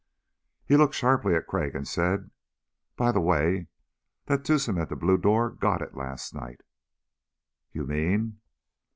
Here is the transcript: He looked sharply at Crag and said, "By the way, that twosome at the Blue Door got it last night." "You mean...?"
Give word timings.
He 0.65 0.77
looked 0.77 0.95
sharply 0.95 1.35
at 1.35 1.45
Crag 1.45 1.75
and 1.75 1.87
said, 1.87 2.31
"By 2.97 3.11
the 3.11 3.21
way, 3.21 3.67
that 4.25 4.43
twosome 4.43 4.79
at 4.79 4.89
the 4.89 4.95
Blue 4.95 5.15
Door 5.19 5.51
got 5.57 5.83
it 5.83 5.93
last 5.95 6.33
night." 6.33 6.61
"You 7.71 7.85
mean...?" 7.85 8.39